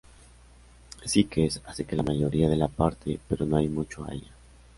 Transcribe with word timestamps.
Sykes 1.05 1.61
hace 1.67 1.85
que 1.85 1.95
la 1.95 2.01
mayoría 2.01 2.49
de 2.49 2.55
la 2.57 2.67
parte, 2.67 3.19
pero 3.29 3.45
no 3.45 3.57
hay 3.57 3.69
mucho 3.69 4.03
a 4.03 4.11
ella. 4.11 4.31